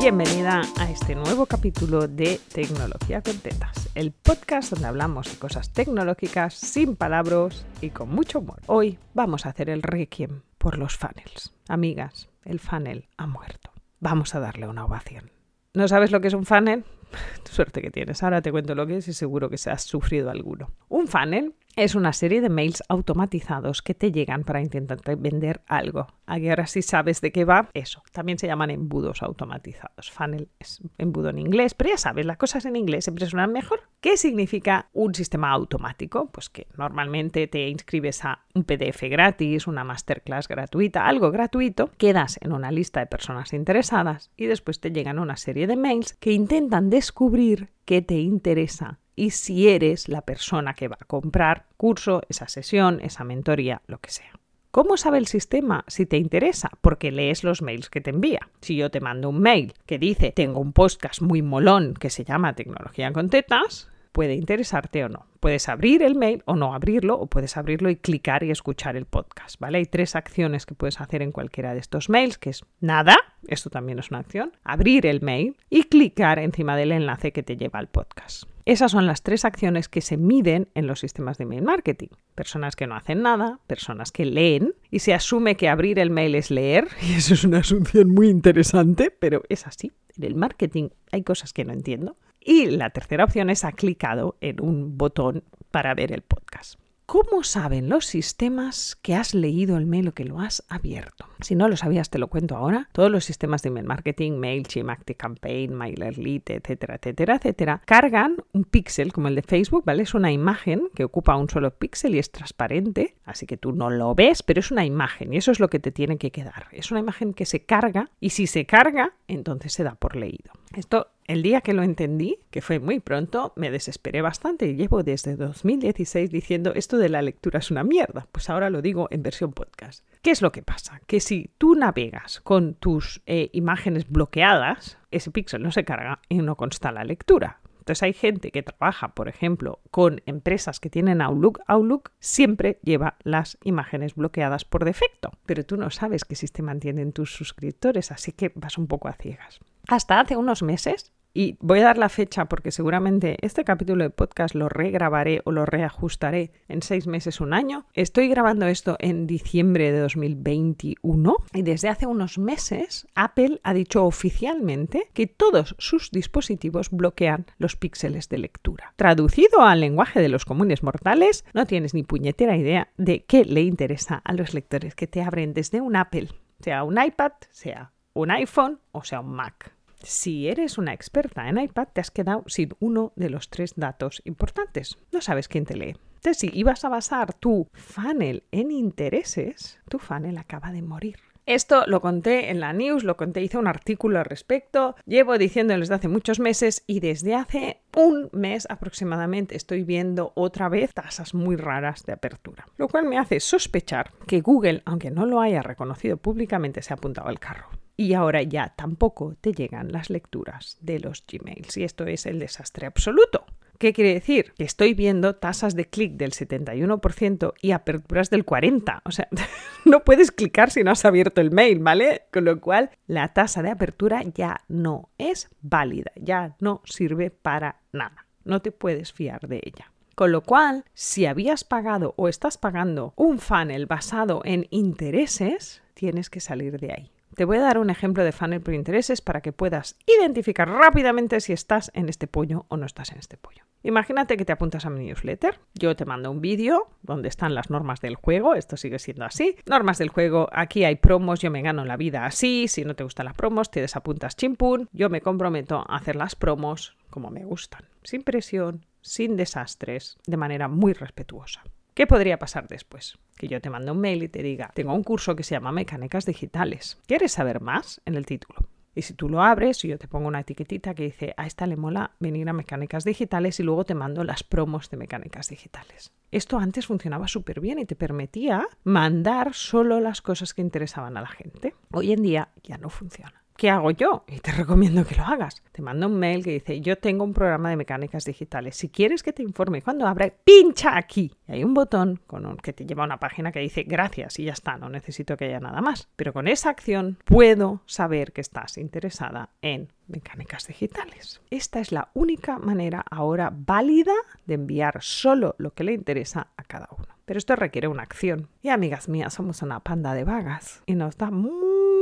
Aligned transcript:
Bienvenida 0.00 0.62
a 0.78 0.90
este 0.90 1.14
nuevo 1.14 1.44
capítulo 1.44 2.08
de 2.08 2.40
Tecnología 2.54 3.20
con 3.20 3.36
Tetas, 3.36 3.90
el 3.94 4.12
podcast 4.12 4.72
donde 4.72 4.88
hablamos 4.88 5.30
de 5.30 5.38
cosas 5.38 5.74
tecnológicas 5.74 6.54
sin 6.54 6.96
palabras 6.96 7.66
y 7.82 7.90
con 7.90 8.08
mucho 8.08 8.38
humor. 8.38 8.60
Hoy 8.66 8.98
vamos 9.12 9.44
a 9.44 9.50
hacer 9.50 9.68
el 9.68 9.82
requiem 9.82 10.40
por 10.56 10.78
los 10.78 10.96
funnels. 10.96 11.52
Amigas, 11.68 12.30
el 12.46 12.60
funnel 12.60 13.10
ha 13.18 13.26
muerto. 13.26 13.72
Vamos 13.98 14.34
a 14.34 14.40
darle 14.40 14.66
una 14.68 14.86
ovación. 14.86 15.30
¿No 15.74 15.86
sabes 15.86 16.12
lo 16.12 16.22
que 16.22 16.28
es 16.28 16.34
un 16.34 16.46
funnel? 16.46 16.82
Suerte 17.50 17.82
que 17.82 17.90
tienes. 17.90 18.22
Ahora 18.22 18.42
te 18.42 18.50
cuento 18.50 18.74
lo 18.74 18.86
que 18.86 18.96
es 18.96 19.08
y 19.08 19.12
seguro 19.12 19.50
que 19.50 19.58
se 19.58 19.70
has 19.70 19.82
sufrido 19.82 20.30
alguno. 20.30 20.70
Un 20.88 21.08
funnel 21.08 21.54
es 21.76 21.94
una 21.94 22.12
serie 22.12 22.40
de 22.40 22.48
mails 22.48 22.82
automatizados 22.88 23.80
que 23.82 23.94
te 23.94 24.12
llegan 24.12 24.44
para 24.44 24.60
intentar 24.60 24.98
vender 25.16 25.62
algo. 25.66 26.08
Aquí 26.26 26.48
ahora 26.48 26.66
sí 26.66 26.82
sabes 26.82 27.20
de 27.20 27.32
qué 27.32 27.44
va, 27.44 27.70
eso. 27.74 28.02
También 28.12 28.38
se 28.38 28.46
llaman 28.46 28.70
embudos 28.70 29.22
automatizados. 29.22 30.10
Funnel 30.10 30.48
es 30.58 30.80
embudo 30.98 31.30
en 31.30 31.38
inglés, 31.38 31.74
pero 31.74 31.90
ya 31.90 31.96
sabes, 31.96 32.26
las 32.26 32.36
cosas 32.36 32.64
en 32.64 32.76
inglés 32.76 33.04
siempre 33.04 33.26
suenan 33.26 33.52
mejor. 33.52 33.82
¿Qué 34.00 34.16
significa 34.16 34.88
un 34.92 35.14
sistema 35.14 35.50
automático? 35.50 36.30
Pues 36.30 36.48
que 36.50 36.66
normalmente 36.76 37.46
te 37.46 37.68
inscribes 37.68 38.24
a 38.24 38.44
un 38.54 38.64
PDF 38.64 39.02
gratis, 39.02 39.66
una 39.66 39.84
masterclass 39.84 40.48
gratuita, 40.48 41.06
algo 41.06 41.30
gratuito, 41.30 41.90
quedas 41.98 42.38
en 42.42 42.52
una 42.52 42.70
lista 42.70 43.00
de 43.00 43.06
personas 43.06 43.52
interesadas 43.52 44.30
y 44.36 44.46
después 44.46 44.80
te 44.80 44.90
llegan 44.90 45.18
una 45.18 45.36
serie 45.36 45.66
de 45.66 45.76
mails 45.76 46.14
que 46.14 46.32
intentan 46.32 46.90
descubrir 47.00 47.70
qué 47.86 48.02
te 48.02 48.16
interesa 48.16 48.98
y 49.16 49.30
si 49.30 49.70
eres 49.70 50.10
la 50.10 50.20
persona 50.20 50.74
que 50.74 50.88
va 50.88 50.98
a 51.00 51.06
comprar 51.06 51.64
curso, 51.78 52.20
esa 52.28 52.46
sesión, 52.46 53.00
esa 53.00 53.24
mentoría, 53.24 53.80
lo 53.86 54.00
que 54.00 54.10
sea. 54.10 54.32
¿Cómo 54.70 54.98
sabe 54.98 55.16
el 55.16 55.26
sistema 55.26 55.82
si 55.88 56.04
te 56.04 56.18
interesa? 56.18 56.68
Porque 56.82 57.10
lees 57.10 57.42
los 57.42 57.62
mails 57.62 57.88
que 57.88 58.02
te 58.02 58.10
envía. 58.10 58.50
Si 58.60 58.76
yo 58.76 58.90
te 58.90 59.00
mando 59.00 59.30
un 59.30 59.40
mail 59.40 59.72
que 59.86 59.98
dice 59.98 60.30
tengo 60.30 60.60
un 60.60 60.74
podcast 60.74 61.22
muy 61.22 61.40
molón 61.40 61.94
que 61.94 62.10
se 62.10 62.24
llama 62.24 62.54
Tecnología 62.54 63.10
con 63.14 63.30
Tetas, 63.30 63.88
puede 64.12 64.34
interesarte 64.34 65.04
o 65.04 65.08
no. 65.08 65.26
Puedes 65.40 65.68
abrir 65.68 66.02
el 66.02 66.14
mail 66.14 66.42
o 66.44 66.56
no 66.56 66.74
abrirlo, 66.74 67.18
o 67.18 67.26
puedes 67.26 67.56
abrirlo 67.56 67.90
y 67.90 67.96
clicar 67.96 68.42
y 68.42 68.50
escuchar 68.50 68.96
el 68.96 69.06
podcast, 69.06 69.58
¿vale? 69.58 69.78
Hay 69.78 69.86
tres 69.86 70.16
acciones 70.16 70.66
que 70.66 70.74
puedes 70.74 71.00
hacer 71.00 71.22
en 71.22 71.32
cualquiera 71.32 71.72
de 71.72 71.80
estos 71.80 72.08
mails, 72.08 72.36
que 72.36 72.50
es 72.50 72.64
nada, 72.80 73.16
esto 73.48 73.70
también 73.70 73.98
es 73.98 74.10
una 74.10 74.20
acción, 74.20 74.52
abrir 74.64 75.06
el 75.06 75.22
mail 75.22 75.56
y 75.70 75.84
clicar 75.84 76.38
encima 76.38 76.76
del 76.76 76.92
enlace 76.92 77.32
que 77.32 77.42
te 77.42 77.56
lleva 77.56 77.78
al 77.78 77.88
podcast. 77.88 78.44
Esas 78.66 78.92
son 78.92 79.06
las 79.06 79.22
tres 79.22 79.44
acciones 79.44 79.88
que 79.88 80.00
se 80.00 80.16
miden 80.16 80.68
en 80.74 80.86
los 80.86 81.00
sistemas 81.00 81.38
de 81.38 81.44
email 81.44 81.62
marketing. 81.62 82.08
Personas 82.34 82.76
que 82.76 82.86
no 82.86 82.94
hacen 82.94 83.22
nada, 83.22 83.58
personas 83.66 84.12
que 84.12 84.24
leen 84.24 84.74
y 84.90 85.00
se 85.00 85.14
asume 85.14 85.56
que 85.56 85.68
abrir 85.68 85.98
el 85.98 86.10
mail 86.10 86.34
es 86.34 86.50
leer 86.50 86.86
y 87.02 87.14
eso 87.14 87.34
es 87.34 87.44
una 87.44 87.58
asunción 87.58 88.10
muy 88.10 88.28
interesante, 88.28 89.10
pero 89.10 89.42
es 89.48 89.66
así. 89.66 89.92
En 90.16 90.24
el 90.24 90.34
marketing 90.34 90.90
hay 91.10 91.22
cosas 91.22 91.52
que 91.52 91.64
no 91.64 91.72
entiendo. 91.72 92.16
Y 92.40 92.66
la 92.66 92.90
tercera 92.90 93.24
opción 93.24 93.50
es 93.50 93.64
ha 93.64 93.72
clicado 93.72 94.36
en 94.40 94.60
un 94.60 94.96
botón 94.96 95.44
para 95.70 95.94
ver 95.94 96.12
el 96.12 96.22
podcast. 96.22 96.80
¿Cómo 97.10 97.42
saben 97.42 97.88
los 97.88 98.06
sistemas 98.06 98.96
que 99.02 99.16
has 99.16 99.34
leído 99.34 99.76
el 99.76 99.84
mail 99.84 100.06
o 100.06 100.12
que 100.12 100.24
lo 100.24 100.38
has 100.38 100.62
abierto? 100.68 101.26
Si 101.40 101.56
no 101.56 101.68
lo 101.68 101.76
sabías, 101.76 102.08
te 102.08 102.20
lo 102.20 102.28
cuento 102.28 102.56
ahora. 102.56 102.88
Todos 102.92 103.10
los 103.10 103.24
sistemas 103.24 103.62
de 103.62 103.70
email 103.70 103.84
marketing, 103.84 104.34
MailChimp, 104.34 104.90
ActiveCampaign, 104.90 105.74
MailerLite, 105.74 106.54
etcétera, 106.54 106.94
etcétera, 106.94 107.34
etcétera, 107.34 107.82
cargan 107.84 108.36
un 108.52 108.62
píxel 108.62 109.12
como 109.12 109.26
el 109.26 109.34
de 109.34 109.42
Facebook, 109.42 109.84
¿vale? 109.84 110.04
Es 110.04 110.14
una 110.14 110.30
imagen 110.30 110.88
que 110.94 111.02
ocupa 111.02 111.34
un 111.34 111.50
solo 111.50 111.76
píxel 111.76 112.14
y 112.14 112.20
es 112.20 112.30
transparente, 112.30 113.16
así 113.24 113.44
que 113.44 113.56
tú 113.56 113.72
no 113.72 113.90
lo 113.90 114.14
ves, 114.14 114.44
pero 114.44 114.60
es 114.60 114.70
una 114.70 114.84
imagen 114.84 115.32
y 115.32 115.38
eso 115.38 115.50
es 115.50 115.58
lo 115.58 115.68
que 115.68 115.80
te 115.80 115.90
tiene 115.90 116.16
que 116.16 116.30
quedar. 116.30 116.68
Es 116.70 116.92
una 116.92 117.00
imagen 117.00 117.34
que 117.34 117.44
se 117.44 117.64
carga 117.64 118.12
y 118.20 118.30
si 118.30 118.46
se 118.46 118.66
carga, 118.66 119.14
entonces 119.26 119.72
se 119.72 119.82
da 119.82 119.96
por 119.96 120.14
leído. 120.14 120.52
Esto 120.74 121.08
el 121.26 121.42
día 121.42 121.60
que 121.60 121.74
lo 121.74 121.82
entendí, 121.82 122.38
que 122.50 122.60
fue 122.60 122.78
muy 122.78 123.00
pronto, 123.00 123.52
me 123.56 123.70
desesperé 123.70 124.22
bastante 124.22 124.66
y 124.66 124.74
llevo 124.74 125.02
desde 125.02 125.36
2016 125.36 126.30
diciendo 126.30 126.72
esto 126.74 126.96
de 126.96 127.08
la 127.08 127.22
lectura 127.22 127.58
es 127.58 127.70
una 127.70 127.84
mierda. 127.84 128.26
Pues 128.32 128.50
ahora 128.50 128.70
lo 128.70 128.82
digo 128.82 129.08
en 129.10 129.22
versión 129.22 129.52
podcast. 129.52 130.04
¿Qué 130.22 130.30
es 130.30 130.42
lo 130.42 130.52
que 130.52 130.62
pasa? 130.62 131.00
Que 131.06 131.20
si 131.20 131.50
tú 131.58 131.74
navegas 131.74 132.40
con 132.40 132.74
tus 132.74 133.22
eh, 133.26 133.50
imágenes 133.52 134.08
bloqueadas, 134.08 134.98
ese 135.10 135.30
píxel 135.30 135.62
no 135.62 135.72
se 135.72 135.84
carga 135.84 136.20
y 136.28 136.38
no 136.38 136.56
consta 136.56 136.92
la 136.92 137.04
lectura. 137.04 137.60
Entonces 137.90 138.04
hay 138.04 138.12
gente 138.12 138.52
que 138.52 138.62
trabaja, 138.62 139.08
por 139.14 139.26
ejemplo, 139.26 139.80
con 139.90 140.22
empresas 140.24 140.78
que 140.78 140.90
tienen 140.90 141.20
Outlook. 141.20 141.58
Outlook 141.66 142.12
siempre 142.20 142.78
lleva 142.84 143.16
las 143.24 143.58
imágenes 143.64 144.14
bloqueadas 144.14 144.64
por 144.64 144.84
defecto, 144.84 145.32
pero 145.44 145.64
tú 145.64 145.76
no 145.76 145.90
sabes 145.90 146.24
qué 146.24 146.36
sistema 146.36 146.78
tienen 146.78 147.12
tus 147.12 147.34
suscriptores, 147.34 148.12
así 148.12 148.30
que 148.30 148.52
vas 148.54 148.78
un 148.78 148.86
poco 148.86 149.08
a 149.08 149.14
ciegas. 149.14 149.58
Hasta 149.88 150.20
hace 150.20 150.36
unos 150.36 150.62
meses 150.62 151.10
y 151.32 151.56
voy 151.60 151.80
a 151.80 151.84
dar 151.84 151.98
la 151.98 152.08
fecha 152.08 152.46
porque 152.46 152.70
seguramente 152.70 153.36
este 153.42 153.64
capítulo 153.64 154.04
de 154.04 154.10
podcast 154.10 154.54
lo 154.54 154.68
regrabaré 154.68 155.42
o 155.44 155.52
lo 155.52 155.66
reajustaré 155.66 156.52
en 156.68 156.82
seis 156.82 157.06
meses, 157.06 157.40
un 157.40 157.54
año. 157.54 157.86
Estoy 157.94 158.28
grabando 158.28 158.66
esto 158.66 158.96
en 158.98 159.26
diciembre 159.26 159.92
de 159.92 160.00
2021 160.00 161.36
y 161.54 161.62
desde 161.62 161.88
hace 161.88 162.06
unos 162.06 162.38
meses 162.38 163.06
Apple 163.14 163.60
ha 163.62 163.74
dicho 163.74 164.04
oficialmente 164.04 165.08
que 165.12 165.26
todos 165.26 165.74
sus 165.78 166.10
dispositivos 166.10 166.90
bloquean 166.90 167.46
los 167.58 167.76
píxeles 167.76 168.28
de 168.28 168.38
lectura. 168.38 168.94
Traducido 168.96 169.62
al 169.62 169.80
lenguaje 169.80 170.20
de 170.20 170.28
los 170.28 170.44
comunes 170.44 170.82
mortales, 170.82 171.44
no 171.54 171.66
tienes 171.66 171.94
ni 171.94 172.02
puñetera 172.02 172.56
idea 172.56 172.88
de 172.96 173.24
qué 173.24 173.44
le 173.44 173.62
interesa 173.62 174.20
a 174.24 174.32
los 174.32 174.54
lectores 174.54 174.94
que 174.94 175.06
te 175.06 175.22
abren 175.22 175.54
desde 175.54 175.80
un 175.80 175.96
Apple, 175.96 176.28
sea 176.60 176.84
un 176.84 177.02
iPad, 177.02 177.32
sea 177.50 177.92
un 178.12 178.30
iPhone 178.30 178.80
o 178.92 179.04
sea 179.04 179.20
un 179.20 179.32
Mac. 179.34 179.72
Si 180.02 180.48
eres 180.48 180.78
una 180.78 180.94
experta 180.94 181.48
en 181.48 181.58
iPad, 181.58 181.88
te 181.92 182.00
has 182.00 182.10
quedado 182.10 182.44
sin 182.46 182.74
uno 182.80 183.12
de 183.16 183.30
los 183.30 183.50
tres 183.50 183.74
datos 183.76 184.22
importantes. 184.24 184.98
No 185.12 185.20
sabes 185.20 185.46
quién 185.46 185.66
te 185.66 185.76
lee. 185.76 185.96
Entonces, 186.16 186.38
si 186.38 186.50
ibas 186.52 186.84
a 186.84 186.88
basar 186.88 187.34
tu 187.34 187.68
funnel 187.72 188.44
en 188.50 188.70
intereses, 188.70 189.78
tu 189.88 189.98
funnel 189.98 190.38
acaba 190.38 190.72
de 190.72 190.82
morir. 190.82 191.16
Esto 191.46 191.84
lo 191.86 192.00
conté 192.00 192.50
en 192.50 192.60
la 192.60 192.72
news, 192.72 193.02
lo 193.04 193.16
conté, 193.16 193.42
hice 193.42 193.58
un 193.58 193.66
artículo 193.66 194.18
al 194.18 194.24
respecto, 194.24 194.94
llevo 195.06 195.36
diciéndolo 195.36 195.80
desde 195.80 195.94
hace 195.94 196.08
muchos 196.08 196.38
meses 196.38 196.84
y 196.86 197.00
desde 197.00 197.34
hace 197.34 197.80
un 197.96 198.28
mes 198.32 198.66
aproximadamente 198.70 199.56
estoy 199.56 199.82
viendo 199.82 200.32
otra 200.36 200.68
vez 200.68 200.92
tasas 200.94 201.34
muy 201.34 201.56
raras 201.56 202.04
de 202.04 202.12
apertura, 202.12 202.66
lo 202.76 202.88
cual 202.88 203.06
me 203.06 203.18
hace 203.18 203.40
sospechar 203.40 204.12
que 204.26 204.42
Google, 204.42 204.82
aunque 204.84 205.10
no 205.10 205.26
lo 205.26 205.40
haya 205.40 205.62
reconocido 205.62 206.18
públicamente, 206.18 206.82
se 206.82 206.92
ha 206.92 206.96
apuntado 206.96 207.28
al 207.28 207.40
carro 207.40 207.68
y 208.00 208.14
ahora 208.14 208.42
ya 208.42 208.72
tampoco 208.76 209.36
te 209.42 209.52
llegan 209.52 209.92
las 209.92 210.08
lecturas 210.08 210.78
de 210.80 211.00
los 211.00 211.22
Gmails. 211.30 211.76
Y 211.76 211.84
esto 211.84 212.06
es 212.06 212.24
el 212.24 212.38
desastre 212.38 212.86
absoluto. 212.86 213.44
¿Qué 213.78 213.92
quiere 213.92 214.14
decir? 214.14 214.54
Que 214.56 214.64
estoy 214.64 214.94
viendo 214.94 215.36
tasas 215.36 215.74
de 215.76 215.84
clic 215.84 216.14
del 216.14 216.32
71% 216.32 217.52
y 217.60 217.72
aperturas 217.72 218.30
del 218.30 218.46
40%. 218.46 219.02
O 219.04 219.10
sea, 219.10 219.28
no 219.84 220.00
puedes 220.02 220.32
clicar 220.32 220.70
si 220.70 220.82
no 220.82 220.92
has 220.92 221.04
abierto 221.04 221.42
el 221.42 221.50
mail, 221.50 221.80
¿vale? 221.80 222.22
Con 222.32 222.46
lo 222.46 222.58
cual, 222.58 222.88
la 223.06 223.28
tasa 223.34 223.62
de 223.62 223.68
apertura 223.68 224.22
ya 224.22 224.62
no 224.68 225.10
es 225.18 225.50
válida, 225.60 226.12
ya 226.16 226.56
no 226.58 226.80
sirve 226.86 227.30
para 227.30 227.82
nada. 227.92 228.24
No 228.44 228.62
te 228.62 228.72
puedes 228.72 229.12
fiar 229.12 229.46
de 229.46 229.60
ella. 229.62 229.92
Con 230.14 230.32
lo 230.32 230.40
cual, 230.40 230.86
si 230.94 231.26
habías 231.26 231.64
pagado 231.64 232.14
o 232.16 232.28
estás 232.28 232.56
pagando 232.56 233.12
un 233.16 233.40
funnel 233.40 233.84
basado 233.84 234.40
en 234.46 234.68
intereses, 234.70 235.82
tienes 235.92 236.30
que 236.30 236.40
salir 236.40 236.80
de 236.80 236.92
ahí. 236.92 237.10
Te 237.34 237.44
voy 237.44 237.58
a 237.58 237.62
dar 237.62 237.78
un 237.78 237.90
ejemplo 237.90 238.24
de 238.24 238.32
funnel 238.32 238.60
por 238.60 238.74
intereses 238.74 239.20
para 239.20 239.40
que 239.40 239.52
puedas 239.52 239.96
identificar 240.06 240.68
rápidamente 240.68 241.40
si 241.40 241.52
estás 241.52 241.90
en 241.94 242.08
este 242.08 242.26
pollo 242.26 242.66
o 242.68 242.76
no 242.76 242.86
estás 242.86 243.12
en 243.12 243.18
este 243.18 243.36
pollo. 243.36 243.64
Imagínate 243.82 244.36
que 244.36 244.44
te 244.44 244.52
apuntas 244.52 244.84
a 244.84 244.90
mi 244.90 245.06
newsletter. 245.06 245.58
Yo 245.74 245.96
te 245.96 246.04
mando 246.04 246.30
un 246.30 246.40
vídeo 246.40 246.88
donde 247.02 247.28
están 247.28 247.54
las 247.54 247.70
normas 247.70 248.00
del 248.00 248.16
juego. 248.16 248.54
Esto 248.54 248.76
sigue 248.76 248.98
siendo 248.98 249.24
así. 249.24 249.56
Normas 249.64 249.98
del 249.98 250.10
juego. 250.10 250.48
Aquí 250.52 250.84
hay 250.84 250.96
promos. 250.96 251.40
Yo 251.40 251.50
me 251.50 251.62
gano 251.62 251.84
la 251.84 251.96
vida 251.96 252.26
así. 252.26 252.68
Si 252.68 252.84
no 252.84 252.94
te 252.94 253.04
gustan 253.04 253.26
las 253.26 253.34
promos, 253.34 253.70
te 253.70 253.80
desapuntas 253.80 254.36
chimpún. 254.36 254.88
Yo 254.92 255.08
me 255.08 255.22
comprometo 255.22 255.84
a 255.88 255.96
hacer 255.96 256.16
las 256.16 256.34
promos 256.34 256.96
como 257.08 257.30
me 257.30 257.44
gustan. 257.44 257.84
Sin 258.02 258.22
presión, 258.22 258.84
sin 259.00 259.36
desastres, 259.36 260.18
de 260.26 260.36
manera 260.36 260.68
muy 260.68 260.92
respetuosa. 260.92 261.62
¿Qué 262.00 262.06
podría 262.06 262.38
pasar 262.38 262.66
después? 262.66 263.18
Que 263.36 263.46
yo 263.46 263.60
te 263.60 263.68
mando 263.68 263.92
un 263.92 264.00
mail 264.00 264.22
y 264.22 264.28
te 264.30 264.42
diga, 264.42 264.70
tengo 264.74 264.94
un 264.94 265.04
curso 265.04 265.36
que 265.36 265.42
se 265.42 265.54
llama 265.54 265.70
Mecánicas 265.70 266.24
Digitales. 266.24 266.98
¿Quieres 267.06 267.32
saber 267.32 267.60
más? 267.60 268.00
En 268.06 268.14
el 268.14 268.24
título. 268.24 268.70
Y 268.94 269.02
si 269.02 269.12
tú 269.12 269.28
lo 269.28 269.42
abres, 269.42 269.84
y 269.84 269.88
yo 269.88 269.98
te 269.98 270.08
pongo 270.08 270.26
una 270.28 270.40
etiquetita 270.40 270.94
que 270.94 271.02
dice, 271.02 271.34
a 271.36 271.46
esta 271.46 271.66
le 271.66 271.76
mola 271.76 272.12
venir 272.18 272.48
a 272.48 272.54
Mecánicas 272.54 273.04
Digitales 273.04 273.60
y 273.60 273.64
luego 273.64 273.84
te 273.84 273.94
mando 273.94 274.24
las 274.24 274.42
promos 274.42 274.88
de 274.88 274.96
Mecánicas 274.96 275.50
Digitales. 275.50 276.10
Esto 276.30 276.58
antes 276.58 276.86
funcionaba 276.86 277.28
súper 277.28 277.60
bien 277.60 277.78
y 277.78 277.84
te 277.84 277.96
permitía 277.96 278.66
mandar 278.82 279.52
solo 279.52 280.00
las 280.00 280.22
cosas 280.22 280.54
que 280.54 280.62
interesaban 280.62 281.18
a 281.18 281.20
la 281.20 281.28
gente. 281.28 281.74
Hoy 281.92 282.12
en 282.12 282.22
día 282.22 282.48
ya 282.62 282.78
no 282.78 282.88
funciona. 282.88 283.39
¿Qué 283.60 283.68
hago 283.68 283.90
yo? 283.90 284.24
Y 284.26 284.40
te 284.40 284.52
recomiendo 284.56 285.04
que 285.04 285.14
lo 285.14 285.22
hagas. 285.22 285.62
Te 285.70 285.82
mando 285.82 286.06
un 286.06 286.18
mail 286.18 286.42
que 286.42 286.52
dice, 286.52 286.80
yo 286.80 286.96
tengo 286.96 287.24
un 287.24 287.34
programa 287.34 287.68
de 287.68 287.76
mecánicas 287.76 288.24
digitales. 288.24 288.74
Si 288.74 288.88
quieres 288.88 289.22
que 289.22 289.34
te 289.34 289.42
informe 289.42 289.82
cuando 289.82 290.06
abra, 290.06 290.32
pincha 290.44 290.96
aquí. 290.96 291.30
Y 291.46 291.52
hay 291.52 291.62
un 291.62 291.74
botón 291.74 292.20
con 292.26 292.46
un, 292.46 292.56
que 292.56 292.72
te 292.72 292.86
lleva 292.86 293.02
a 293.02 293.06
una 293.06 293.20
página 293.20 293.52
que 293.52 293.60
dice, 293.60 293.82
gracias, 293.82 294.38
y 294.38 294.44
ya 294.44 294.54
está, 294.54 294.78
no 294.78 294.88
necesito 294.88 295.36
que 295.36 295.44
haya 295.44 295.60
nada 295.60 295.82
más. 295.82 296.08
Pero 296.16 296.32
con 296.32 296.48
esa 296.48 296.70
acción 296.70 297.18
puedo 297.26 297.82
saber 297.84 298.32
que 298.32 298.40
estás 298.40 298.78
interesada 298.78 299.50
en 299.60 299.92
mecánicas 300.06 300.66
digitales. 300.66 301.42
Esta 301.50 301.80
es 301.80 301.92
la 301.92 302.08
única 302.14 302.58
manera 302.58 303.04
ahora 303.10 303.52
válida 303.54 304.14
de 304.46 304.54
enviar 304.54 305.02
solo 305.02 305.54
lo 305.58 305.74
que 305.74 305.84
le 305.84 305.92
interesa 305.92 306.48
a 306.56 306.64
cada 306.64 306.88
uno. 306.96 307.08
Pero 307.26 307.36
esto 307.36 307.54
requiere 307.56 307.88
una 307.88 308.02
acción. 308.04 308.48
Y 308.62 308.70
amigas 308.70 309.08
mías, 309.08 309.34
somos 309.34 309.60
una 309.60 309.80
panda 309.80 310.14
de 310.14 310.24
vagas 310.24 310.82
y 310.86 310.94
nos 310.94 311.16
da 311.16 311.30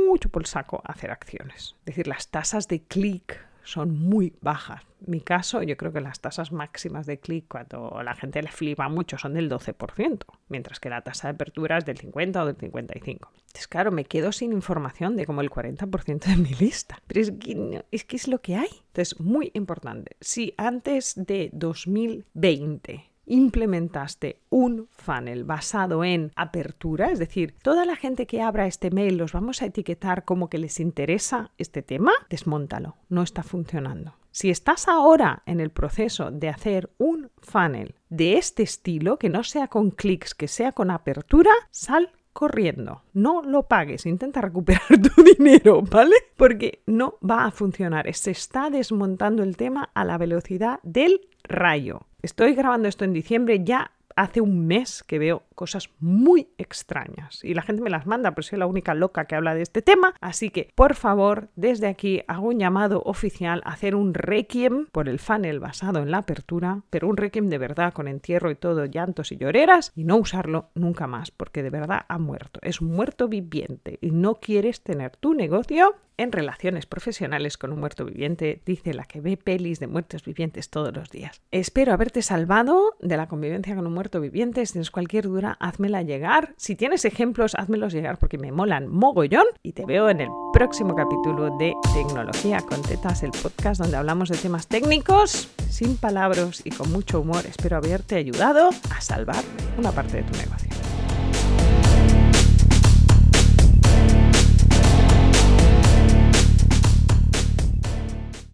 mucho 0.09 0.29
por 0.29 0.41
el 0.41 0.47
saco 0.47 0.81
hacer 0.83 1.11
acciones. 1.11 1.75
Es 1.81 1.85
decir, 1.85 2.07
las 2.07 2.29
tasas 2.29 2.67
de 2.67 2.81
clic 2.83 3.39
son 3.63 3.97
muy 3.97 4.33
bajas. 4.41 4.81
En 5.05 5.11
mi 5.11 5.21
caso, 5.21 5.63
yo 5.63 5.77
creo 5.77 5.93
que 5.93 6.01
las 6.01 6.19
tasas 6.19 6.51
máximas 6.51 7.05
de 7.05 7.19
clic 7.19 7.45
cuando 7.47 8.01
la 8.03 8.15
gente 8.15 8.41
le 8.41 8.49
flipa 8.49 8.89
mucho 8.89 9.17
son 9.17 9.33
del 9.33 9.49
12%, 9.49 10.19
mientras 10.49 10.79
que 10.79 10.89
la 10.89 11.01
tasa 11.01 11.29
de 11.29 11.35
apertura 11.35 11.77
es 11.77 11.85
del 11.85 11.97
50 11.97 12.43
o 12.43 12.45
del 12.47 12.57
55. 12.57 13.31
Entonces, 13.37 13.67
claro, 13.67 13.91
me 13.91 14.05
quedo 14.05 14.31
sin 14.31 14.51
información 14.51 15.15
de 15.15 15.25
como 15.25 15.41
el 15.41 15.49
40% 15.49 16.25
de 16.25 16.35
mi 16.35 16.53
lista. 16.55 17.01
Pero 17.07 17.21
es 17.21 17.31
que, 17.31 17.83
es 17.91 18.03
que 18.03 18.15
es 18.17 18.27
lo 18.27 18.41
que 18.41 18.55
hay. 18.55 18.69
Entonces, 18.87 19.19
muy 19.19 19.51
importante. 19.53 20.17
Si 20.19 20.53
antes 20.57 21.13
de 21.15 21.49
2020 21.53 23.08
implementaste 23.29 24.41
un 24.49 24.87
funnel 24.89 25.45
basado 25.45 26.03
en 26.03 26.31
apertura, 26.35 27.11
es 27.11 27.19
decir, 27.19 27.55
toda 27.61 27.85
la 27.85 27.95
gente 27.95 28.27
que 28.27 28.41
abra 28.41 28.67
este 28.67 28.91
mail 28.91 29.17
los 29.17 29.31
vamos 29.31 29.61
a 29.61 29.67
etiquetar 29.67 30.25
como 30.25 30.49
que 30.49 30.57
les 30.57 30.79
interesa 30.79 31.51
este 31.57 31.81
tema, 31.81 32.11
desmóntalo, 32.29 32.97
no 33.07 33.23
está 33.23 33.43
funcionando. 33.43 34.15
Si 34.31 34.49
estás 34.49 34.87
ahora 34.87 35.43
en 35.45 35.59
el 35.59 35.71
proceso 35.71 36.31
de 36.31 36.49
hacer 36.49 36.91
un 36.97 37.31
funnel 37.41 37.95
de 38.09 38.37
este 38.37 38.63
estilo, 38.63 39.17
que 39.17 39.29
no 39.29 39.43
sea 39.43 39.67
con 39.67 39.91
clics, 39.91 40.35
que 40.35 40.47
sea 40.47 40.71
con 40.71 40.91
apertura, 40.91 41.51
sal 41.71 42.11
corriendo. 42.33 43.01
No 43.13 43.41
lo 43.41 43.63
pagues, 43.63 44.05
intenta 44.05 44.41
recuperar 44.41 44.87
tu 45.15 45.23
dinero, 45.23 45.81
¿vale? 45.81 46.15
Porque 46.37 46.83
no 46.85 47.17
va 47.27 47.45
a 47.45 47.51
funcionar. 47.51 48.13
Se 48.13 48.31
está 48.31 48.69
desmontando 48.69 49.43
el 49.43 49.57
tema 49.57 49.89
a 49.93 50.05
la 50.05 50.17
velocidad 50.17 50.79
del 50.83 51.21
rayo. 51.43 52.01
Estoy 52.21 52.53
grabando 52.53 52.89
esto 52.89 53.05
en 53.05 53.13
diciembre, 53.13 53.63
ya 53.63 53.91
hace 54.15 54.41
un 54.41 54.67
mes 54.67 55.03
que 55.03 55.19
veo 55.19 55.43
cosas 55.59 55.89
muy 55.99 56.47
extrañas 56.57 57.43
y 57.43 57.53
la 57.53 57.63
gente 57.63 57.81
me 57.81 57.89
las 57.89 58.07
manda, 58.07 58.31
pero 58.31 58.43
soy 58.43 58.59
la 58.59 58.65
única 58.65 58.93
loca 58.93 59.25
que 59.25 59.35
habla 59.35 59.55
de 59.55 59.61
este 59.61 59.81
tema. 59.81 60.13
Así 60.21 60.51
que, 60.51 60.71
por 60.73 60.95
favor, 60.95 61.49
desde 61.57 61.87
aquí 61.87 62.21
hago 62.29 62.47
un 62.47 62.59
llamado 62.59 63.01
oficial 63.03 63.61
a 63.65 63.73
hacer 63.73 63.93
un 63.93 64.13
requiem 64.13 64.85
por 64.93 65.09
el 65.09 65.19
funnel 65.19 65.59
basado 65.59 65.99
en 65.99 66.11
la 66.11 66.19
apertura, 66.19 66.83
pero 66.89 67.09
un 67.09 67.17
requiem 67.17 67.49
de 67.49 67.57
verdad 67.57 67.91
con 67.91 68.07
entierro 68.07 68.51
y 68.51 68.55
todo, 68.55 68.85
llantos 68.85 69.33
y 69.33 69.37
lloreras 69.37 69.91
y 69.97 70.05
no 70.05 70.15
usarlo 70.15 70.69
nunca 70.75 71.07
más 71.07 71.29
porque 71.29 71.61
de 71.61 71.71
verdad 71.71 72.05
ha 72.07 72.19
muerto. 72.19 72.61
Es 72.63 72.79
un 72.79 72.95
muerto 72.95 73.27
viviente 73.27 73.97
y 73.99 74.11
no 74.11 74.35
quieres 74.35 74.81
tener 74.81 75.17
tu 75.17 75.33
negocio 75.33 75.97
en 76.19 76.33
relaciones 76.33 76.85
profesionales 76.85 77.57
con 77.57 77.71
un 77.71 77.79
muerto 77.79 78.03
viviente, 78.03 78.61
dice 78.65 78.93
la 78.93 79.05
que 79.05 79.21
ve 79.21 79.37
pelis 79.37 79.79
de 79.79 79.87
muertos 79.87 80.25
vivientes 80.25 80.69
todos 80.69 80.93
los 80.93 81.09
días. 81.09 81.41
Espero 81.49 81.93
haberte 81.93 82.21
salvado 82.21 82.97
de 82.99 83.15
la 83.15 83.27
convivencia 83.27 83.73
con 83.73 83.87
un 83.87 83.93
muerto 83.93 84.19
viviente. 84.19 84.65
Si 84.65 84.73
tienes 84.73 84.91
cualquier 84.91 85.27
duda, 85.49 85.57
házmela 85.59 86.01
llegar. 86.01 86.53
Si 86.57 86.75
tienes 86.75 87.05
ejemplos, 87.05 87.55
házmelos 87.55 87.93
llegar 87.93 88.17
porque 88.17 88.37
me 88.37 88.51
molan 88.51 88.87
mogollón. 88.87 89.45
Y 89.63 89.73
te 89.73 89.85
veo 89.85 90.09
en 90.09 90.21
el 90.21 90.29
próximo 90.53 90.95
capítulo 90.95 91.55
de 91.57 91.73
Tecnología 91.93 92.59
con 92.61 92.81
Tetas, 92.81 93.23
el 93.23 93.31
podcast 93.31 93.81
donde 93.81 93.97
hablamos 93.97 94.29
de 94.29 94.37
temas 94.37 94.67
técnicos, 94.67 95.49
sin 95.69 95.97
palabras 95.97 96.61
y 96.63 96.71
con 96.71 96.91
mucho 96.91 97.21
humor. 97.21 97.45
Espero 97.45 97.77
haberte 97.77 98.15
ayudado 98.15 98.69
a 98.95 99.01
salvar 99.01 99.43
una 99.77 99.91
parte 99.91 100.17
de 100.17 100.23
tu 100.23 100.37
negocio. 100.37 100.68